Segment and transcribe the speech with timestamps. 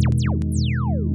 [0.00, 1.07] you